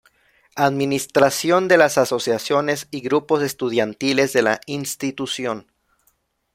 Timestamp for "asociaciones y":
1.99-3.01